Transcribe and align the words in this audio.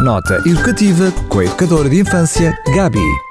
Nota 0.00 0.42
educativa 0.46 1.12
com 1.28 1.40
a 1.40 1.44
educadora 1.44 1.88
de 1.90 2.00
infância, 2.00 2.56
Gabi. 2.74 3.29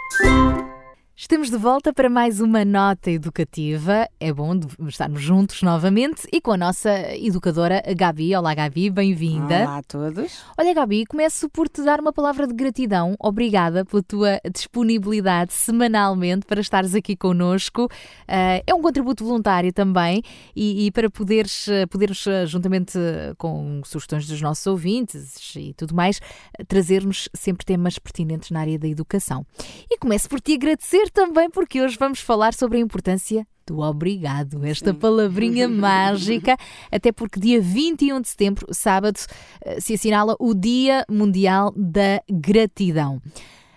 Estamos 1.21 1.49
de 1.49 1.57
volta 1.57 1.91
para 1.91 2.09
mais 2.09 2.39
uma 2.39 2.63
nota 2.63 3.11
educativa. 3.11 4.07
É 4.21 4.31
bom 4.31 4.57
estarmos 4.87 5.21
juntos 5.21 5.61
novamente 5.61 6.25
e 6.31 6.39
com 6.39 6.53
a 6.53 6.57
nossa 6.57 6.89
educadora 7.13 7.83
Gabi. 7.93 8.33
Olá, 8.33 8.55
Gabi, 8.55 8.89
bem-vinda. 8.89 9.63
Olá 9.63 9.79
a 9.79 9.83
todos. 9.83 10.45
Olha, 10.57 10.73
Gabi, 10.73 11.05
começo 11.05 11.49
por 11.49 11.67
te 11.67 11.83
dar 11.83 11.99
uma 11.99 12.13
palavra 12.13 12.47
de 12.47 12.53
gratidão. 12.53 13.17
Obrigada 13.19 13.83
pela 13.83 14.01
tua 14.01 14.39
disponibilidade 14.49 15.51
semanalmente 15.51 16.45
para 16.45 16.61
estares 16.61 16.95
aqui 16.95 17.17
connosco. 17.17 17.83
Uh, 17.83 18.63
é 18.65 18.73
um 18.73 18.81
contributo 18.81 19.25
voluntário 19.25 19.73
também 19.73 20.23
e, 20.55 20.85
e, 20.85 20.91
para 20.91 21.09
poderes, 21.09 21.67
poderes, 21.89 22.23
juntamente 22.45 22.97
com 23.37 23.81
sugestões 23.83 24.25
dos 24.25 24.41
nossos 24.41 24.65
ouvintes 24.65 25.53
e 25.53 25.73
tudo 25.73 25.93
mais, 25.93 26.21
trazer-nos 26.69 27.27
sempre 27.33 27.65
temas 27.65 27.99
pertinentes 27.99 28.51
na 28.51 28.61
área 28.61 28.79
da 28.79 28.87
educação. 28.87 29.45
E 29.91 29.97
começo 29.97 30.29
por 30.29 30.39
te 30.39 30.53
agradecer 30.53 31.08
também 31.11 31.49
porque 31.49 31.81
hoje 31.81 31.97
vamos 31.99 32.19
falar 32.19 32.53
sobre 32.53 32.77
a 32.77 32.81
importância 32.81 33.45
do 33.65 33.79
obrigado, 33.81 34.65
esta 34.65 34.93
palavrinha 34.93 35.67
mágica, 35.69 36.57
até 36.91 37.11
porque 37.11 37.39
dia 37.39 37.61
21 37.61 38.21
de 38.21 38.29
setembro, 38.29 38.67
sábado, 38.71 39.19
eh, 39.63 39.79
se 39.79 39.93
assinala 39.93 40.35
o 40.39 40.55
Dia 40.55 41.05
Mundial 41.09 41.71
da 41.75 42.21
Gratidão. 42.27 43.21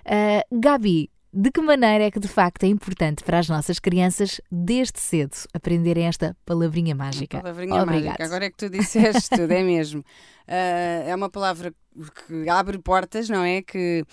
Uh, 0.04 0.60
Gabi, 0.60 1.10
de 1.34 1.50
que 1.50 1.60
maneira 1.60 2.04
é 2.04 2.10
que 2.10 2.20
de 2.20 2.28
facto 2.28 2.64
é 2.64 2.66
importante 2.66 3.22
para 3.22 3.38
as 3.38 3.48
nossas 3.48 3.78
crianças, 3.78 4.40
desde 4.50 4.98
cedo, 4.98 5.34
aprenderem 5.54 6.06
esta 6.06 6.36
palavrinha 6.44 6.94
mágica? 6.94 7.40
Palavrinha 7.40 7.82
Obrigado. 7.82 8.04
mágica, 8.04 8.24
agora 8.24 8.44
é 8.46 8.50
que 8.50 8.56
tu 8.56 8.68
disseste 8.68 9.30
tudo, 9.30 9.50
é 9.50 9.62
mesmo. 9.62 10.00
Uh, 10.00 10.04
é 11.08 11.14
uma 11.14 11.30
palavra 11.30 11.72
que 12.26 12.48
abre 12.48 12.78
portas, 12.78 13.28
não 13.28 13.42
é? 13.42 13.62
Que 13.62 14.04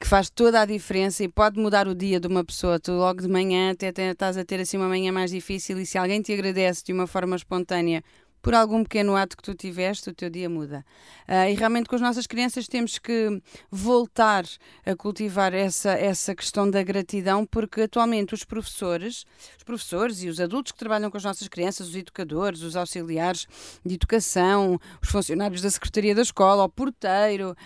que 0.00 0.06
faz 0.06 0.30
toda 0.30 0.60
a 0.60 0.64
diferença 0.64 1.24
e 1.24 1.28
pode 1.28 1.58
mudar 1.58 1.88
o 1.88 1.94
dia 1.94 2.20
de 2.20 2.28
uma 2.28 2.44
pessoa. 2.44 2.78
Tu 2.78 2.92
logo 2.92 3.20
de 3.20 3.28
manhã 3.28 3.72
até, 3.72 3.88
estás 3.88 4.36
a 4.36 4.44
ter 4.44 4.60
assim 4.60 4.76
uma 4.76 4.88
manhã 4.88 5.10
mais 5.10 5.30
difícil 5.30 5.78
e 5.80 5.86
se 5.86 5.98
alguém 5.98 6.22
te 6.22 6.32
agradece 6.32 6.84
de 6.84 6.92
uma 6.92 7.06
forma 7.06 7.34
espontânea 7.34 8.02
por 8.40 8.54
algum 8.54 8.82
pequeno 8.82 9.16
ato 9.16 9.36
que 9.36 9.42
tu 9.42 9.54
tiveste, 9.54 10.10
o 10.10 10.14
teu 10.14 10.30
dia 10.30 10.48
muda. 10.48 10.84
Uh, 11.28 11.50
e 11.50 11.54
realmente 11.54 11.88
com 11.88 11.96
as 11.96 12.00
nossas 12.00 12.26
crianças 12.26 12.68
temos 12.68 12.98
que 12.98 13.42
voltar 13.70 14.44
a 14.86 14.94
cultivar 14.94 15.52
essa, 15.52 15.90
essa 15.90 16.34
questão 16.34 16.70
da 16.70 16.82
gratidão, 16.82 17.44
porque 17.44 17.82
atualmente 17.82 18.34
os 18.34 18.44
professores, 18.44 19.24
os 19.56 19.64
professores 19.64 20.22
e 20.22 20.28
os 20.28 20.40
adultos 20.40 20.72
que 20.72 20.78
trabalham 20.78 21.10
com 21.10 21.16
as 21.16 21.24
nossas 21.24 21.48
crianças, 21.48 21.88
os 21.88 21.96
educadores, 21.96 22.62
os 22.62 22.76
auxiliares 22.76 23.46
de 23.84 23.94
educação, 23.94 24.78
os 25.02 25.10
funcionários 25.10 25.60
da 25.60 25.70
Secretaria 25.70 26.14
da 26.14 26.22
Escola, 26.22 26.64
o 26.64 26.68
porteiro, 26.68 27.56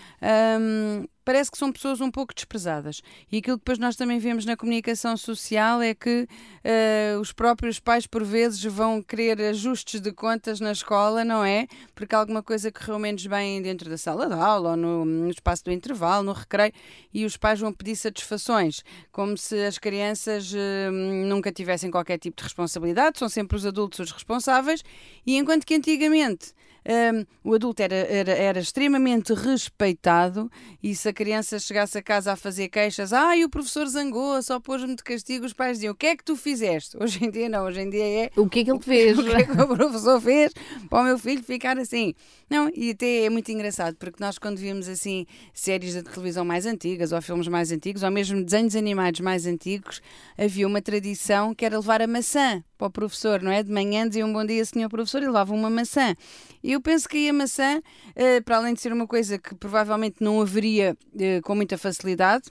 um, 0.59 1.05
parece 1.23 1.51
que 1.51 1.57
são 1.57 1.71
pessoas 1.71 2.01
um 2.01 2.11
pouco 2.11 2.33
desprezadas. 2.33 3.01
E 3.31 3.37
aquilo 3.37 3.57
que 3.57 3.61
depois 3.61 3.79
nós 3.79 3.95
também 3.95 4.19
vemos 4.19 4.45
na 4.45 4.55
comunicação 4.55 5.15
social 5.17 5.81
é 5.81 5.93
que 5.93 6.27
uh, 6.27 7.19
os 7.19 7.31
próprios 7.31 7.79
pais, 7.79 8.05
por 8.07 8.23
vezes, 8.23 8.63
vão 8.63 9.01
querer 9.01 9.41
ajustes 9.41 10.01
de 10.01 10.11
contas 10.11 10.59
na 10.59 10.71
escola, 10.71 11.23
não 11.23 11.43
é? 11.43 11.67
Porque 11.95 12.15
alguma 12.15 12.43
coisa 12.43 12.71
correu 12.71 12.99
menos 12.99 13.25
bem 13.25 13.61
dentro 13.61 13.89
da 13.89 13.97
sala 13.97 14.27
de 14.27 14.33
aula 14.33 14.71
ou 14.71 14.77
no, 14.77 15.05
no 15.05 15.29
espaço 15.29 15.63
do 15.63 15.71
intervalo, 15.71 16.23
no 16.23 16.33
recreio, 16.33 16.73
e 17.13 17.25
os 17.25 17.37
pais 17.37 17.59
vão 17.59 17.73
pedir 17.73 17.95
satisfações, 17.95 18.83
como 19.11 19.37
se 19.37 19.63
as 19.65 19.77
crianças 19.77 20.51
uh, 20.53 20.91
nunca 20.91 21.51
tivessem 21.51 21.89
qualquer 21.89 22.17
tipo 22.17 22.37
de 22.37 22.43
responsabilidade, 22.43 23.19
são 23.19 23.29
sempre 23.29 23.57
os 23.57 23.65
adultos 23.65 23.99
os 23.99 24.11
responsáveis, 24.11 24.83
e 25.25 25.37
enquanto 25.37 25.65
que 25.65 25.75
antigamente 25.75 26.53
um, 26.85 27.49
o 27.49 27.53
adulto 27.53 27.81
era, 27.81 27.95
era, 27.95 28.31
era, 28.31 28.59
extremamente 28.59 29.33
respeitado 29.33 30.51
e 30.81 30.93
se 30.93 31.07
a 31.07 31.13
criança 31.13 31.57
chegasse 31.59 31.97
a 31.97 32.01
casa 32.01 32.33
a 32.33 32.35
fazer 32.35 32.67
queixas, 32.69 33.13
ai, 33.13 33.41
ah, 33.41 33.45
o 33.45 33.49
professor 33.49 33.87
zangou, 33.87 34.41
só 34.41 34.59
pôs-me 34.59 34.95
de 34.95 35.03
castigo, 35.03 35.45
os 35.45 35.53
pais 35.53 35.77
diziam, 35.77 35.93
o 35.93 35.95
que 35.95 36.07
é 36.07 36.15
que 36.15 36.23
tu 36.23 36.35
fizeste? 36.35 36.97
Hoje 37.01 37.23
em 37.23 37.31
dia 37.31 37.47
não, 37.47 37.65
hoje 37.65 37.81
em 37.81 37.89
dia 37.89 38.05
é... 38.05 38.29
O 38.35 38.49
que 38.49 38.59
é 38.59 38.63
que 38.65 38.71
ele 38.71 38.81
fez? 38.81 39.17
o 39.19 39.23
que 39.23 39.31
é 39.31 39.43
que 39.43 39.51
o 39.51 39.67
professor 39.67 40.19
fez 40.19 40.53
para 40.89 41.01
o 41.01 41.03
meu 41.03 41.17
filho 41.17 41.43
ficar 41.43 41.77
assim? 41.77 42.13
Não, 42.49 42.69
e 42.75 42.91
até 42.91 43.23
é 43.25 43.29
muito 43.29 43.49
engraçado, 43.51 43.95
porque 43.95 44.21
nós 44.21 44.37
quando 44.37 44.57
vimos 44.57 44.87
assim 44.89 45.25
séries 45.53 45.93
de 45.93 46.03
televisão 46.03 46.43
mais 46.43 46.65
antigas, 46.65 47.11
ou 47.11 47.21
filmes 47.21 47.47
mais 47.47 47.71
antigos, 47.71 48.03
ou 48.03 48.11
mesmo 48.11 48.43
desenhos 48.43 48.75
animados 48.75 49.21
mais 49.21 49.45
antigos, 49.45 50.01
havia 50.37 50.67
uma 50.67 50.81
tradição 50.81 51.55
que 51.55 51.65
era 51.65 51.77
levar 51.77 52.01
a 52.01 52.07
maçã 52.07 52.63
para 52.83 52.87
o 52.89 52.91
professor, 52.91 53.41
não 53.41 53.51
é? 53.51 53.63
De 53.63 53.71
manhã 53.71 54.07
dizia 54.07 54.25
um 54.25 54.33
bom 54.33 54.45
dia, 54.45 54.63
senhor 54.65 54.89
professor, 54.89 55.21
e 55.23 55.27
levava 55.27 55.53
uma 55.53 55.69
maçã. 55.69 56.15
E 56.63 56.71
eu 56.73 56.81
penso 56.81 57.07
que 57.07 57.29
a 57.29 57.33
maçã, 57.33 57.81
eh, 58.15 58.41
para 58.41 58.57
além 58.57 58.73
de 58.73 58.81
ser 58.81 58.91
uma 58.91 59.07
coisa 59.07 59.37
que 59.37 59.55
provavelmente 59.55 60.17
não 60.19 60.41
haveria 60.41 60.97
eh, 61.19 61.41
com 61.41 61.55
muita 61.55 61.77
facilidade, 61.77 62.45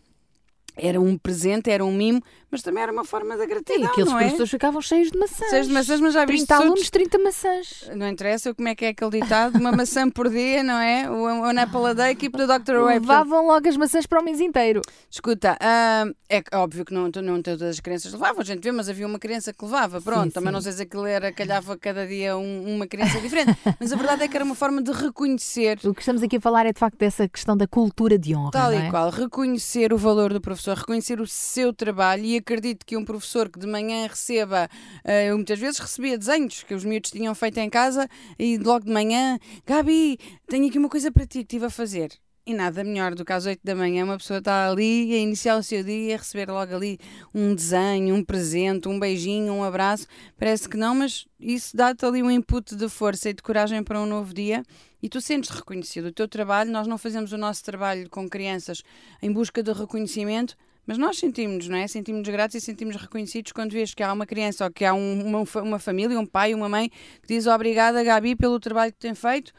era 0.77 1.01
um 1.01 1.19
presente, 1.19 1.71
era 1.71 1.85
um 1.85 1.93
mimo, 1.93 2.23
mas 2.53 2.63
também 2.63 2.83
era 2.83 2.93
uma 2.93 3.05
forma 3.05 3.35
de 3.37 3.47
gratidão. 3.47 3.81
E 3.81 3.85
aqueles 3.85 4.13
é? 4.13 4.17
professores 4.17 4.51
ficavam 4.51 4.81
cheios 4.83 5.11
de 5.11 5.19
maçãs. 5.19 5.49
Cheios 5.49 5.67
de 5.67 5.73
maçãs, 5.73 6.01
mas 6.01 6.13
já 6.13 6.27
30 6.27 6.55
alunos, 6.55 6.91
30 6.91 7.19
maçãs. 7.19 7.91
Não 7.97 8.07
interessa 8.07 8.55
como 8.55 8.69
é 8.69 8.75
que 8.75 8.85
é 8.85 8.89
aquele 8.89 9.23
ditado, 9.23 9.59
uma 9.59 9.73
maçã 9.73 10.09
por 10.11 10.29
dia, 10.29 10.63
não 10.63 10.79
é? 10.79 11.11
O 11.11 11.23
One 11.23 11.59
Apple 11.59 11.87
a 11.87 11.93
Day, 11.95 12.15
keep 12.15 12.37
the 12.37 12.47
Dr. 12.47 12.77
Away. 12.77 12.99
Levavam 12.99 13.47
logo 13.47 13.67
as 13.67 13.77
maçãs 13.79 14.07
para 14.07 14.21
o 14.21 14.25
mês 14.25 14.39
inteiro. 14.39 14.83
Escuta, 15.11 15.55
uh, 15.55 16.15
é 16.29 16.43
óbvio 16.55 16.85
que 16.85 16.93
não, 16.93 17.11
não 17.23 17.43
todas 17.43 17.63
as 17.63 17.81
crianças 17.81 18.13
levavam, 18.13 18.43
a 18.43 18.45
gente 18.45 18.63
vê, 18.63 18.71
mas 18.71 18.89
havia 18.89 19.07
uma 19.07 19.19
criança 19.19 19.53
que 19.53 19.65
levava, 19.65 20.01
pronto. 20.01 20.25
Sim, 20.25 20.31
também 20.31 20.49
sim. 20.51 20.55
não 20.55 20.61
sei 20.61 20.73
se 20.73 20.83
aquilo 20.83 21.07
era, 21.07 21.33
calhava 21.33 21.77
cada 21.79 22.07
dia 22.07 22.37
um, 22.37 22.77
uma 22.77 22.87
criança 22.87 23.19
diferente, 23.21 23.57
mas 23.81 23.93
a 23.93 23.97
verdade 23.97 24.25
é 24.25 24.29
que 24.29 24.37
era 24.37 24.45
uma 24.45 24.55
forma 24.55 24.83
de 24.83 24.93
reconhecer. 24.93 25.79
O 25.85 25.95
que 25.95 26.03
estamos 26.03 26.23
aqui 26.23 26.37
a 26.37 26.41
falar 26.41 26.67
é 26.67 26.73
de 26.73 26.79
facto 26.79 26.99
dessa 26.99 27.27
questão 27.27 27.57
da 27.57 27.67
cultura 27.67 28.19
de 28.19 28.35
honra. 28.35 28.51
Tal 28.51 28.73
é? 28.73 28.87
e 28.87 28.91
qual, 28.91 29.09
reconhecer 29.09 29.93
o 29.93 29.97
valor 29.97 30.35
do 30.35 30.41
professor, 30.41 30.77
reconhecer 30.77 31.19
o 31.19 31.27
seu 31.27 31.73
trabalho 31.73 32.25
e 32.25 32.42
acredito 32.43 32.85
que 32.85 32.97
um 32.97 33.05
professor 33.05 33.49
que 33.49 33.59
de 33.59 33.67
manhã 33.67 34.07
receba, 34.07 34.69
eh, 35.05 35.31
eu 35.31 35.37
muitas 35.37 35.59
vezes 35.59 35.79
recebia 35.79 36.19
desenhos 36.19 36.63
que 36.63 36.75
os 36.75 36.85
miúdos 36.85 37.11
tinham 37.11 37.35
feito 37.35 37.59
em 37.59 37.71
casa 37.71 38.09
e 38.39 38.59
logo 38.59 38.85
de 38.85 38.93
manhã, 38.93 39.39
Gabi, 39.67 40.19
tenho 40.47 40.69
aqui 40.69 40.79
uma 40.79 40.89
coisa 40.89 41.11
para 41.11 41.25
ti 41.25 41.39
que 41.39 41.45
estive 41.45 41.67
a 41.67 41.71
fazer. 41.71 42.11
E 42.45 42.53
nada 42.53 42.83
melhor 42.83 43.15
do 43.15 43.25
que 43.25 43.33
às 43.33 43.47
8 43.47 43.61
da 43.63 43.73
manhã 43.73 44.05
uma 44.05 44.19
pessoa 44.19 44.41
está 44.41 44.69
ali 44.69 45.15
a 45.15 45.19
iniciar 45.19 45.57
o 45.57 45.63
seu 45.63 45.85
dia 45.85 46.11
e 46.11 46.13
a 46.13 46.17
receber 46.17 46.51
logo 46.51 46.75
ali 46.75 46.99
um 47.33 47.55
desenho, 47.55 48.17
um 48.17 48.25
presente, 48.25 48.89
um 48.89 48.99
beijinho, 48.99 49.53
um 49.53 49.63
abraço. 49.63 50.09
Parece 50.37 50.69
que 50.69 50.77
não, 50.77 50.93
mas 50.93 51.25
isso 51.39 51.77
dá-te 51.77 52.05
ali 52.05 52.21
um 52.21 52.31
input 52.31 52.75
de 52.75 52.89
força 52.89 53.31
e 53.31 53.33
de 53.33 53.43
coragem 53.43 53.85
para 53.85 54.01
um 54.01 54.07
novo 54.07 54.35
dia 54.35 54.65
e 55.01 55.09
tu 55.09 55.21
sentes 55.21 55.51
reconhecido. 55.51 56.07
O 56.07 56.13
teu 56.13 56.27
trabalho, 56.27 56.73
nós 56.73 56.89
não 56.89 56.99
fazemos 56.99 57.33
o 57.33 57.39
nosso 57.39 57.63
trabalho 57.63 58.11
com 58.11 58.29
crianças 58.29 58.83
em 59.23 59.33
busca 59.33 59.63
de 59.63 59.73
reconhecimento, 59.73 60.57
mas 60.87 60.99
nós 60.99 61.19
sentimos, 61.19 61.69
não 61.69 61.77
é? 61.77 61.87
Sentimos 61.87 62.29
gratos 62.29 62.57
e 62.57 62.61
sentimos 62.61 62.97
reconhecidos 62.97 63.53
quando 63.53 63.73
vês 63.73 63.95
que 63.95 64.03
há 64.03 64.13
uma 64.13 64.27
criança 64.27 64.65
ou 64.65 64.71
que 64.71 64.85
há 64.85 64.93
um, 64.93 65.27
uma, 65.27 65.45
uma 65.63 65.79
família, 65.79 66.19
um 66.19 66.27
pai, 66.27 66.55
uma 66.55 66.69
mãe 66.69 66.89
que 66.89 67.29
diz 67.29 67.47
obrigada, 67.47 68.03
Gabi, 68.03 68.35
pelo 68.35 68.59
trabalho 68.59 68.93
que 68.93 68.99
tem 68.99 69.15
feito. 69.15 69.53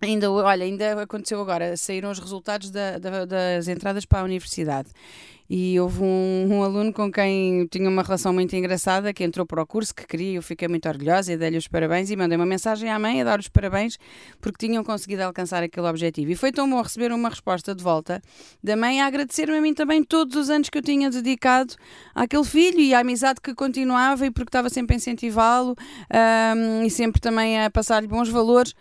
Ainda, 0.00 0.30
olha, 0.30 0.64
ainda 0.64 1.02
aconteceu 1.02 1.40
agora, 1.40 1.74
saíram 1.76 2.10
os 2.10 2.18
resultados 2.18 2.70
da, 2.70 2.98
da, 2.98 3.24
das 3.24 3.66
entradas 3.66 4.04
para 4.04 4.20
a 4.20 4.24
universidade 4.24 4.90
e 5.48 5.78
houve 5.78 6.02
um, 6.02 6.48
um, 6.50 6.62
aluno 6.62 6.92
com 6.92 7.10
quem 7.10 7.66
tinha 7.66 7.88
uma 7.88 8.02
relação 8.02 8.32
muito 8.32 8.54
engraçada 8.56 9.12
que 9.12 9.22
entrou 9.22 9.46
para 9.46 9.62
o 9.62 9.66
curso 9.66 9.94
que 9.94 10.06
queria, 10.06 10.34
eu 10.34 10.42
fiquei 10.42 10.66
muito 10.66 10.88
orgulhosa 10.88 11.32
e 11.32 11.36
dei-lhe 11.36 11.56
os 11.56 11.68
parabéns 11.68 12.10
e 12.10 12.16
mandei 12.16 12.36
uma 12.36 12.46
mensagem 12.46 12.90
à 12.90 12.98
mãe 12.98 13.20
a 13.20 13.24
dar 13.24 13.38
os 13.38 13.48
parabéns 13.48 13.96
porque 14.40 14.66
tinham 14.66 14.82
conseguido 14.82 15.22
alcançar 15.22 15.62
aquele 15.62 15.86
objetivo. 15.86 16.30
E 16.30 16.34
foi 16.34 16.50
tão 16.50 16.68
bom 16.68 16.80
receber 16.82 17.12
uma 17.12 17.28
resposta 17.28 17.74
de 17.74 17.82
volta 17.82 18.20
da 18.62 18.76
mãe 18.76 19.00
a 19.00 19.06
agradecer-me 19.06 19.56
a 19.56 19.60
mim 19.60 19.72
também 19.72 20.02
todos 20.02 20.34
os 20.36 20.50
anos 20.50 20.68
que 20.68 20.78
eu 20.78 20.82
tinha 20.82 21.10
dedicado 21.10 21.74
àquele 22.14 22.44
filho 22.44 22.80
e 22.80 22.94
à 22.94 23.00
amizade 23.00 23.40
que 23.40 23.54
continuava 23.54 24.26
e 24.26 24.30
porque 24.30 24.48
estava 24.48 24.68
sempre 24.68 24.94
a 24.94 24.96
incentivá-lo 24.96 25.76
um, 26.56 26.84
e 26.84 26.90
sempre 26.90 27.20
também 27.20 27.62
a 27.62 27.70
passar-lhe 27.70 28.08
bons 28.08 28.28
valores. 28.28 28.74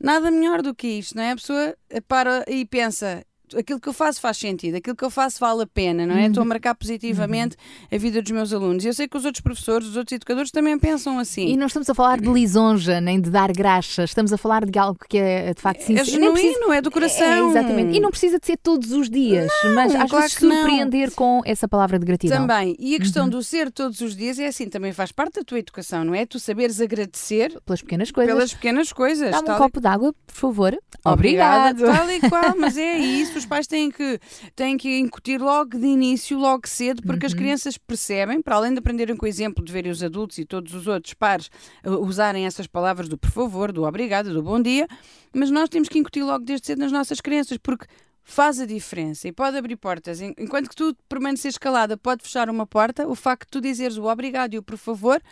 Nada 0.00 0.30
melhor 0.30 0.62
do 0.62 0.74
que 0.74 0.86
isto, 0.86 1.16
não 1.16 1.22
é? 1.22 1.32
A 1.32 1.36
pessoa 1.36 1.76
para 2.06 2.44
e 2.48 2.64
pensa: 2.64 3.24
aquilo 3.56 3.80
que 3.80 3.88
eu 3.88 3.92
faço 3.92 4.20
faz 4.20 4.36
sentido, 4.36 4.76
aquilo 4.76 4.96
que 4.96 5.04
eu 5.04 5.10
faço 5.10 5.40
vale 5.40 5.62
a 5.62 5.66
pena, 5.66 6.06
não 6.06 6.14
é? 6.14 6.22
Uhum. 6.22 6.26
Estou 6.28 6.42
a 6.42 6.44
marcar 6.44 6.74
positivamente 6.74 7.56
uhum. 7.56 7.96
a 7.96 7.98
vida 7.98 8.22
dos 8.22 8.30
meus 8.30 8.52
alunos. 8.52 8.84
Eu 8.84 8.92
sei 8.92 9.08
que 9.08 9.16
os 9.16 9.24
outros 9.24 9.40
professores, 9.40 9.88
os 9.88 9.96
outros 9.96 10.14
educadores 10.14 10.50
também 10.50 10.78
pensam 10.78 11.18
assim. 11.18 11.46
E 11.48 11.56
não 11.56 11.66
estamos 11.66 11.88
a 11.88 11.94
falar 11.94 12.20
de 12.20 12.28
lisonja, 12.28 13.00
nem 13.00 13.20
de 13.20 13.30
dar 13.30 13.52
graxa, 13.52 14.04
estamos 14.04 14.32
a 14.32 14.38
falar 14.38 14.64
de 14.64 14.78
algo 14.78 14.98
que 15.08 15.18
é 15.18 15.54
de 15.54 15.60
facto 15.60 15.80
sincero. 15.80 16.08
É 16.08 16.10
genuíno, 16.10 16.32
precisa... 16.32 16.74
é 16.74 16.82
do 16.82 16.90
coração. 16.90 17.26
É, 17.26 17.50
exatamente. 17.50 17.96
E 17.96 18.00
não 18.00 18.10
precisa 18.10 18.38
de 18.38 18.46
ser 18.46 18.56
todos 18.56 18.92
os 18.92 19.08
dias, 19.08 19.50
não, 19.64 19.74
mas 19.74 19.94
às 19.94 20.10
claro 20.10 20.22
vezes 20.22 20.38
surpreender 20.38 21.08
não. 21.08 21.14
com 21.14 21.42
essa 21.44 21.68
palavra 21.68 21.98
de 21.98 22.06
gratidão. 22.06 22.46
Também. 22.46 22.76
E 22.78 22.94
a 22.94 22.98
questão 22.98 23.24
uhum. 23.24 23.30
do 23.30 23.42
ser 23.42 23.70
todos 23.70 24.00
os 24.00 24.16
dias 24.16 24.38
é 24.38 24.46
assim, 24.46 24.68
também 24.68 24.92
faz 24.92 25.12
parte 25.12 25.34
da 25.34 25.44
tua 25.44 25.58
educação, 25.58 26.04
não 26.04 26.14
é? 26.14 26.26
Tu 26.26 26.38
saberes 26.38 26.80
agradecer 26.80 27.58
pelas 27.64 27.82
pequenas 27.82 28.10
coisas. 28.10 28.34
Pelas 28.34 28.54
pequenas 28.54 28.92
coisas. 28.92 29.30
Dá-me 29.30 29.50
um 29.50 29.56
copo 29.56 29.78
e... 29.78 29.82
d'água, 29.82 30.14
por 30.26 30.34
favor. 30.34 30.78
Obrigada. 31.04 31.86
Tal 31.86 32.10
e 32.10 32.20
qual, 32.20 32.56
mas 32.58 32.76
é 32.76 32.98
isso 32.98 33.37
os 33.38 33.46
pais 33.46 33.66
têm 33.66 33.90
que, 33.90 34.18
têm 34.54 34.76
que 34.76 34.98
incutir 34.98 35.40
logo 35.40 35.78
de 35.78 35.86
início, 35.86 36.38
logo 36.38 36.68
cedo, 36.68 37.02
porque 37.02 37.26
uhum. 37.26 37.32
as 37.32 37.34
crianças 37.34 37.78
percebem, 37.78 38.42
para 38.42 38.56
além 38.56 38.72
de 38.72 38.78
aprenderem 38.78 39.16
com 39.16 39.24
o 39.24 39.28
exemplo 39.28 39.64
de 39.64 39.72
verem 39.72 39.90
os 39.90 40.02
adultos 40.02 40.38
e 40.38 40.44
todos 40.44 40.74
os 40.74 40.86
outros 40.86 41.14
pares 41.14 41.50
uh, 41.84 41.92
usarem 41.96 42.46
essas 42.46 42.66
palavras 42.66 43.08
do 43.08 43.16
por 43.16 43.30
favor, 43.30 43.72
do 43.72 43.84
obrigado, 43.84 44.32
do 44.32 44.42
bom 44.42 44.60
dia, 44.60 44.86
mas 45.32 45.50
nós 45.50 45.68
temos 45.68 45.88
que 45.88 45.98
incutir 45.98 46.22
logo 46.22 46.44
desde 46.44 46.66
cedo 46.66 46.80
nas 46.80 46.92
nossas 46.92 47.20
crianças, 47.20 47.58
porque 47.58 47.86
faz 48.22 48.60
a 48.60 48.66
diferença 48.66 49.26
e 49.26 49.32
pode 49.32 49.56
abrir 49.56 49.76
portas. 49.76 50.20
Enquanto 50.20 50.68
que 50.68 50.76
tu 50.76 50.94
permaneceres 51.08 51.56
calada, 51.56 51.96
pode 51.96 52.22
fechar 52.22 52.50
uma 52.50 52.66
porta, 52.66 53.08
o 53.08 53.14
facto 53.14 53.44
de 53.44 53.50
tu 53.52 53.60
dizeres 53.60 53.96
o 53.96 54.04
obrigado 54.04 54.52
e 54.52 54.58
o 54.58 54.62
por 54.62 54.76
favor 54.76 55.22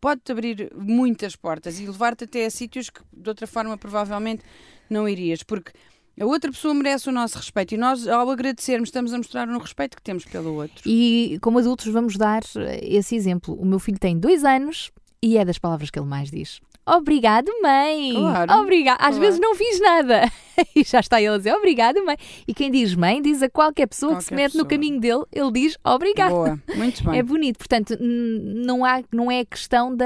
pode-te 0.00 0.32
abrir 0.32 0.72
muitas 0.74 1.36
portas 1.36 1.78
e 1.78 1.86
levar-te 1.86 2.24
até 2.24 2.46
a 2.46 2.50
sítios 2.50 2.88
que 2.88 3.02
de 3.12 3.28
outra 3.28 3.46
forma 3.46 3.76
provavelmente 3.76 4.42
não 4.88 5.06
irias, 5.06 5.42
porque 5.42 5.72
a 6.20 6.26
outra 6.26 6.50
pessoa 6.52 6.74
merece 6.74 7.08
o 7.08 7.12
nosso 7.12 7.38
respeito 7.38 7.74
e 7.74 7.78
nós, 7.78 8.06
ao 8.06 8.28
agradecermos, 8.30 8.90
estamos 8.90 9.12
a 9.14 9.16
mostrar 9.16 9.48
o 9.48 9.58
respeito 9.58 9.96
que 9.96 10.02
temos 10.02 10.24
pelo 10.26 10.54
outro. 10.54 10.82
E 10.84 11.38
como 11.40 11.58
adultos, 11.58 11.86
vamos 11.86 12.16
dar 12.16 12.42
eh, 12.56 12.80
esse 12.82 13.16
exemplo. 13.16 13.54
O 13.54 13.64
meu 13.64 13.78
filho 13.78 13.98
tem 13.98 14.18
dois 14.18 14.44
anos 14.44 14.90
e 15.22 15.38
é 15.38 15.44
das 15.44 15.58
palavras 15.58 15.90
que 15.90 15.98
ele 15.98 16.06
mais 16.06 16.30
diz. 16.30 16.60
Obrigado, 16.86 17.50
mãe. 17.62 18.14
Claro, 18.14 18.52
Obrigado. 18.52 19.00
Às 19.00 19.08
claro. 19.08 19.20
vezes 19.20 19.40
não 19.40 19.54
fiz 19.54 19.80
nada. 19.80 20.30
e 20.76 20.82
já 20.82 21.00
está 21.00 21.20
ele 21.22 21.34
a 21.34 21.38
dizer 21.38 21.54
obrigado, 21.54 22.04
mãe. 22.04 22.16
E 22.46 22.52
quem 22.52 22.70
diz 22.70 22.94
mãe 22.94 23.22
diz 23.22 23.42
a 23.42 23.48
qualquer 23.48 23.86
pessoa 23.86 24.16
que 24.16 24.24
se 24.24 24.30
Qualquer 24.30 24.42
mete 24.44 24.56
no 24.56 24.64
pessoa. 24.64 24.68
caminho 24.68 25.00
dele, 25.00 25.24
ele 25.32 25.52
diz 25.52 25.78
obrigado. 25.84 26.32
Boa, 26.32 26.60
muito 26.74 27.04
bem. 27.08 27.18
É 27.18 27.22
bonito. 27.22 27.58
Portanto, 27.58 27.96
não, 27.98 28.84
há, 28.84 29.02
não 29.12 29.30
é 29.30 29.44
questão 29.44 29.94
da, 29.94 30.04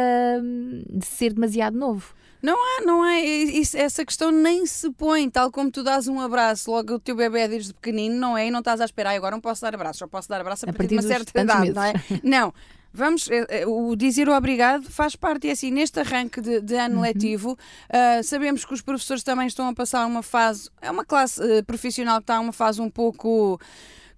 de 0.91 1.07
ser 1.07 1.33
demasiado 1.33 1.77
novo. 1.77 2.15
Não 2.45 2.55
há, 2.63 2.85
não 2.85 3.03
é, 3.03 3.21
isso, 3.25 3.75
essa 3.75 4.05
questão 4.05 4.31
nem 4.31 4.67
se 4.67 4.91
põe, 4.91 5.31
tal 5.31 5.51
como 5.51 5.71
tu 5.71 5.83
dás 5.83 6.07
um 6.09 6.21
abraço, 6.21 6.71
logo 6.71 6.97
o 6.97 6.99
teu 6.99 7.17
bebê 7.17 7.49
desde 7.49 7.73
pequenino, 7.73 8.17
não 8.17 8.37
é? 8.37 8.49
E 8.49 8.51
não 8.51 8.59
estás 8.59 8.83
a 8.83 8.85
esperar, 8.85 9.11
"Ai, 9.11 9.17
agora 9.17 9.31
não 9.35 9.41
posso 9.41 9.63
dar 9.63 9.75
abraço, 9.75 10.01
só 10.01 10.07
posso 10.07 10.29
dar 10.29 10.43
abraço 10.43 10.67
a, 10.67 10.71
A 10.71 10.73
partir, 10.75 10.89
de 10.89 10.95
uma 10.97 11.03
certa 11.03 11.41
idade, 11.41 11.73
não 11.73 11.83
é? 11.83 11.93
meses. 11.95 12.21
Não. 12.23 12.53
Vamos, 12.97 13.29
eh, 13.31 13.47
eh, 13.49 13.67
o 13.67 13.97
dizer 13.97 14.29
o 14.29 14.33
obrigado 14.37 14.85
faz 14.91 15.17
parte, 15.17 15.49
e 15.49 15.51
assim, 15.51 15.71
neste 15.71 15.99
arranque 15.99 16.41
de, 16.41 16.61
de 16.61 16.75
Uhum. 16.75 16.81
ano 16.85 17.01
letivo, 17.01 17.59
ah, 17.91 18.23
sabemos 18.23 18.65
que 18.65 18.73
os 18.75 18.83
professores 18.83 19.23
também 19.25 19.47
estão 19.49 19.67
a 19.67 19.75
passar 19.75 20.07
uma 20.07 20.23
fase, 20.23 20.69
é 20.83 20.91
uma 20.91 21.05
classe 21.05 21.43
eh, 21.43 21.63
profissional 21.63 22.19
que 22.19 22.25
está 22.25 22.39
uma 22.39 22.53
fase 22.53 22.81
um 22.81 22.89
pouco, 22.91 23.59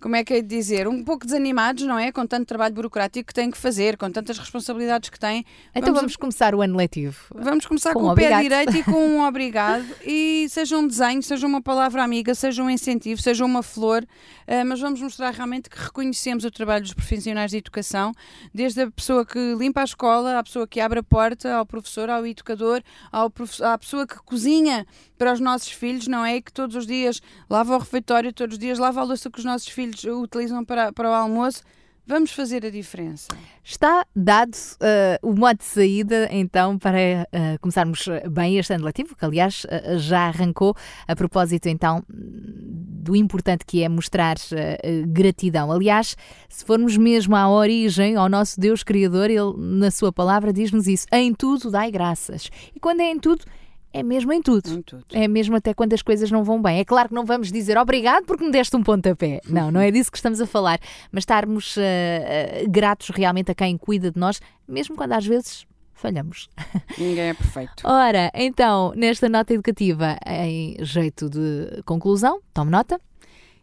como 0.01 0.15
é 0.17 0.23
que 0.25 0.35
é 0.35 0.43
de 0.43 0.47
dizer, 0.49 0.87
um 0.87 1.03
pouco 1.03 1.25
desanimados, 1.25 1.85
não 1.85 1.99
é? 1.99 2.13
Com 2.13 2.27
tanto 2.27 2.47
trabalho 2.47 2.75
burocrático 2.75 3.27
que 3.27 3.35
têm 3.35 3.51
que 3.51 3.57
fazer, 3.59 3.97
com 3.97 4.11
tantas 4.11 4.39
responsabilidades 4.39 5.09
que 5.11 5.19
têm. 5.19 5.45
Então 5.75 5.93
vamos, 5.95 6.17
começar 6.17 6.55
o 6.55 6.63
ano 6.63 6.77
letivo. 6.77 7.17
Vamos 7.35 7.67
começar 7.67 7.93
Com 7.93 8.01
com, 8.01 8.07
um 8.09 8.11
o 8.13 8.15
pé 8.15 8.41
direito 8.43 8.77
e 8.77 8.83
com 8.85 8.93
um 9.17 9.25
obrigado. 9.27 9.85
E 10.05 10.47
seja 10.51 10.77
um 10.77 10.87
desenho, 10.87 11.23
seja 11.23 11.47
uma 11.47 11.63
palavra 11.63 12.03
amiga, 12.03 12.35
seja 12.35 12.63
um 12.63 12.69
incentivo, 12.71 13.21
seja 13.21 13.45
uma 13.45 13.63
flor, 13.63 14.05
eh, 14.47 14.65
mas 14.65 14.81
vamos 14.81 15.01
mostrar 15.01 15.33
realmente 15.33 15.69
que 15.71 15.79
reconhecemos 15.79 16.45
o 16.45 16.51
trabalho 16.51 16.83
dos 16.83 16.95
profissionais 16.95 17.51
de 17.51 17.57
educação, 17.57 18.13
desde 18.55 18.83
a 18.83 18.91
pessoa 18.91 19.25
que 19.25 19.55
limpa 19.55 19.81
a 19.81 19.85
escola, 19.85 20.39
à 20.39 20.43
pessoa 20.45 20.67
que 20.67 20.79
abre 20.81 20.99
a 20.99 21.03
porta, 21.03 21.55
ao 21.55 21.65
professor, 21.67 22.11
ao 22.11 22.27
educador, 22.27 22.83
ao 23.11 23.31
profe- 23.31 23.63
à 23.65 23.77
pessoa 23.79 24.07
que 24.07 24.17
cozinha 24.25 24.87
para 25.17 25.33
os 25.33 25.41
nossos 25.41 25.71
filhos, 25.71 26.07
não 26.07 26.25
é? 26.25 26.41
Que 26.41 26.53
todos 26.53 26.77
os 26.77 26.87
dias 26.87 27.21
lava 27.49 27.75
o 27.75 27.79
refeitório, 27.79 28.33
todos 28.33 28.55
os 28.55 28.59
dias 28.59 28.79
lava 28.79 29.01
a 29.01 29.05
louça 29.05 29.31
que 29.31 29.39
os 29.39 29.45
nossos 29.45 29.69
filhos 29.69 30.05
utilizam 30.05 30.65
para, 30.65 30.93
para 30.93 31.11
o 31.11 31.15
almoço. 31.15 31.63
Vamos 32.09 32.31
fazer 32.31 32.65
a 32.65 32.71
diferença. 32.71 33.27
Está 33.65 34.07
dado 34.15 34.57
eh, 34.81 35.19
o 35.23 35.33
modo 35.35 35.59
de 35.59 35.65
saída, 35.65 36.29
então, 36.31 36.79
para 36.79 36.97
eh, 37.01 37.59
começarmos 37.61 38.07
bem 38.31 38.59
este 38.59 38.73
ano 38.73 38.85
letivo, 38.85 39.17
que 39.17 39.25
aliás 39.25 39.67
eh, 39.69 39.99
já 39.99 40.29
arrancou 40.29 40.77
a 41.09 41.17
propósito, 41.17 41.69
então, 41.69 42.05
do 42.09 43.17
importante 43.17 43.65
que 43.67 43.83
é 43.83 43.89
mostrar 43.89 44.37
gratidão. 45.09 45.73
Aliás, 45.73 46.17
se 46.49 46.65
formos 46.65 46.97
mesmo 46.97 47.35
à 47.35 47.51
origem, 47.51 48.15
ao 48.15 48.29
nosso 48.29 48.61
Deus 48.61 48.85
Criador, 48.85 49.29
Ele, 49.29 49.55
na 49.57 49.91
Sua 49.91 50.13
palavra, 50.13 50.53
diz-nos 50.53 50.87
isso: 50.87 51.07
em 51.11 51.35
tudo 51.35 51.73
dai 51.73 51.91
graças. 51.91 52.51
E 52.73 52.79
quando 52.79 53.01
é 53.01 53.11
em 53.11 53.19
tudo, 53.19 53.45
é 53.97 54.03
mesmo 54.03 54.31
em 54.31 54.43
tudo. 54.43 54.71
Em 54.71 54.83
tudo. 54.83 55.05
É 55.11 55.27
mesmo 55.27 55.57
até 55.57 55.73
quando 55.73 55.95
as 55.95 56.03
coisas 56.03 56.31
não 56.31 56.45
vão 56.45 56.61
bem. 56.61 56.81
É 56.81 56.85
claro 56.85 57.09
que 57.09 57.15
não 57.15 57.25
vamos 57.25 57.51
dizer 57.51 57.79
obrigado 57.79 58.27
porque 58.27 58.45
me 58.45 58.51
deste 58.51 58.77
um 58.77 58.83
pontapé. 58.83 59.41
Não, 59.49 59.71
não 59.71 59.81
é 59.81 59.91
disso 59.91 60.11
que 60.11 60.19
estamos 60.19 60.41
a 60.41 60.47
falar. 60.47 60.79
Mas 61.11 61.23
estarmos 61.23 61.77
eh, 61.79 62.63
eh, 62.63 62.65
gratos 62.69 63.09
realmente 63.09 63.51
a 63.51 63.55
quem 63.55 63.79
cuida 63.79 64.11
de 64.11 64.19
nós, 64.19 64.41
mesmo 64.69 64.97
quando 64.97 65.13
às 65.13 65.25
vezes 65.25 65.67
falhamos. 65.95 66.51
Ninguém 66.99 67.29
é 67.29 67.35
perfeito. 67.35 67.83
Ora, 67.85 68.31
então, 68.35 68.93
nesta 68.95 69.29
nota 69.29 69.55
educativa, 69.55 70.19
em 70.27 70.77
jeito 70.81 71.31
de 71.31 71.83
conclusão, 71.85 72.41
tome 72.53 72.71
nota. 72.71 73.01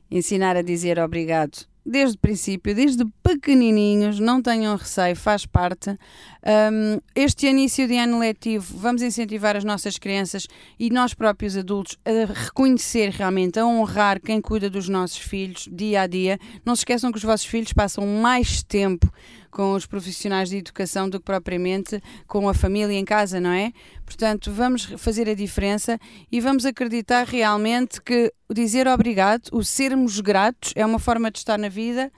ensinar 0.09 0.55
a 0.55 0.63
dizer 0.63 0.97
obrigado 0.97 1.67
desde 1.85 2.15
o 2.15 2.19
princípio, 2.19 2.73
desde 2.73 3.05
pequenininhos, 3.21 4.19
não 4.19 4.41
tenham 4.41 4.75
receio, 4.75 5.15
faz 5.15 5.45
parte. 5.45 5.89
Um, 5.91 6.99
este 7.15 7.47
início 7.47 7.87
de 7.87 7.97
ano 7.97 8.19
letivo, 8.19 8.77
vamos 8.77 9.01
incentivar 9.01 9.55
as 9.55 9.63
nossas 9.63 9.97
crianças 9.97 10.47
e 10.79 10.89
nós 10.89 11.13
próprios 11.13 11.57
adultos 11.57 11.97
a 12.05 12.31
reconhecer 12.31 13.09
realmente, 13.09 13.59
a 13.59 13.65
honrar 13.65 14.21
quem 14.21 14.41
cuida 14.41 14.69
dos 14.69 14.87
nossos 14.87 15.17
filhos 15.17 15.67
dia 15.71 16.01
a 16.01 16.07
dia. 16.07 16.39
Não 16.65 16.75
se 16.75 16.81
esqueçam 16.81 17.11
que 17.11 17.17
os 17.17 17.23
vossos 17.23 17.45
filhos 17.45 17.73
passam 17.73 18.05
mais 18.05 18.63
tempo 18.63 19.11
com 19.53 19.73
os 19.73 19.85
profissionais 19.85 20.49
de 20.49 20.57
educação 20.57 21.07
do 21.07 21.19
que 21.19 21.25
propriamente 21.25 22.01
com 22.27 22.49
a 22.49 22.53
família 22.53 22.97
em 22.97 23.05
casa, 23.05 23.39
não 23.39 23.51
é? 23.51 23.71
Portanto, 24.05 24.51
vamos 24.51 24.85
fazer 24.97 25.29
a 25.29 25.35
diferença 25.35 25.99
e 26.31 26.41
vamos 26.41 26.65
acreditar 26.65 27.25
realmente 27.25 28.01
que 28.01 28.33
o 28.49 28.53
dizer 28.53 28.87
obrigado, 28.87 29.49
o 29.51 29.63
sermos 29.63 30.19
gratos, 30.19 30.73
é 30.75 30.85
uma 30.85 30.99
forma 30.99 31.29
de 31.29 31.37
estar 31.37 31.57
na 31.57 31.69
vida 31.69 32.11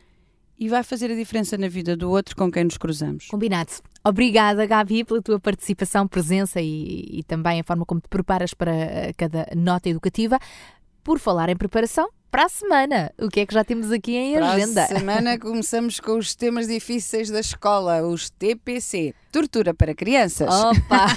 e 0.57 0.69
vai 0.69 0.83
fazer 0.83 1.11
a 1.11 1.15
diferença 1.15 1.57
na 1.57 1.67
vida 1.67 1.95
do 1.97 2.09
outro 2.09 2.35
com 2.35 2.49
quem 2.49 2.63
nos 2.63 2.77
cruzamos. 2.77 3.27
Combinado. 3.27 3.71
Obrigada, 4.03 4.65
Gabi, 4.65 5.03
pela 5.03 5.21
tua 5.21 5.39
participação, 5.39 6.07
presença 6.07 6.61
e, 6.61 7.19
e 7.19 7.23
também 7.23 7.59
a 7.59 7.63
forma 7.63 7.85
como 7.85 7.99
te 7.99 8.07
preparas 8.07 8.53
para 8.53 8.71
eh, 8.71 9.13
cada 9.17 9.47
nota 9.55 9.89
educativa. 9.89 10.39
Por 11.03 11.19
falar 11.19 11.49
em 11.49 11.55
preparação, 11.55 12.09
para 12.35 12.47
a 12.47 12.49
semana, 12.49 13.13
o 13.17 13.29
que 13.29 13.39
é 13.39 13.45
que 13.45 13.53
já 13.53 13.63
temos 13.63 13.93
aqui 13.93 14.13
em 14.13 14.33
Para 14.33 14.51
agenda? 14.51 14.83
a 14.83 14.87
semana 14.87 15.39
começamos 15.39 16.01
com 16.01 16.17
os 16.17 16.35
temas 16.35 16.67
difíceis 16.67 17.29
da 17.31 17.39
escola, 17.39 18.05
os 18.05 18.29
TPC, 18.29 19.13
Tortura 19.35 19.73
para 19.73 19.93
Crianças. 19.93 20.47
Opa! 20.49 21.07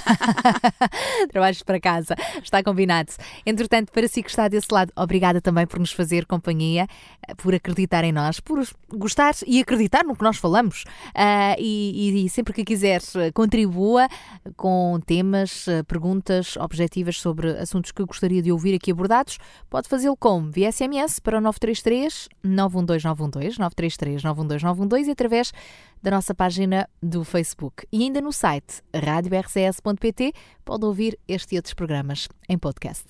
Trabalhos 1.31 1.63
para 1.63 1.79
casa, 1.79 2.15
está 2.43 2.61
combinado. 2.61 3.13
Entretanto, 3.45 3.93
para 3.93 4.09
si 4.09 4.21
que 4.21 4.29
está 4.29 4.49
desse 4.49 4.67
lado, 4.73 4.91
obrigada 4.93 5.39
também 5.39 5.65
por 5.65 5.79
nos 5.79 5.93
fazer 5.93 6.25
companhia, 6.25 6.85
eh, 7.25 7.33
por 7.35 7.55
acreditar 7.55 8.03
em 8.03 8.11
nós, 8.11 8.41
por 8.41 8.61
gostar 8.93 9.33
e 9.47 9.61
acreditar 9.61 10.03
no 10.03 10.17
que 10.17 10.21
nós 10.21 10.35
falamos. 10.35 10.83
Ah, 11.15 11.55
e, 11.57 12.25
e- 12.25 12.29
sempre 12.29 12.53
que 12.53 12.65
quiser, 12.65 13.01
eh, 13.15 13.31
contribua 13.31 14.09
com 14.57 14.99
temas, 15.05 15.65
perguntas 15.87 16.57
objetivas 16.57 17.15
sobre 17.21 17.51
assuntos 17.51 17.93
que 17.93 18.03
gostaria 18.03 18.41
de 18.41 18.51
ouvir 18.51 18.75
aqui 18.75 18.91
abordados. 18.91 19.37
Pode 19.69 19.87
fazê-lo 19.87 20.17
como 20.17 20.51
via 20.51 20.69
SMS 20.73 21.21
para 21.21 21.37
o 21.37 21.41
933 21.41 22.27
912 22.43 23.05
912 23.05 23.59
933 23.59 24.23
912 24.23 24.65
912 24.65 25.07
e 25.07 25.11
através 25.13 25.53
da 26.01 26.11
nossa 26.11 26.33
página 26.33 26.89
do 27.01 27.23
Facebook. 27.23 27.85
E 27.91 28.08
ainda 28.09 28.21
no 28.21 28.33
site 28.33 28.81
radiorcs.pt 28.93 30.33
pode 30.65 30.85
ouvir 30.85 31.17
este 31.27 31.55
e 31.55 31.57
outros 31.57 31.73
programas 31.73 32.27
em 32.47 32.57
podcast. 32.57 33.05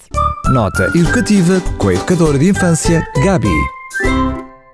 Nota 0.51 0.91
educativa 0.95 1.59
com 1.77 1.87
a 1.87 1.93
educadora 1.93 2.37
de 2.37 2.49
infância 2.49 3.01
Gabi. 3.23 4.48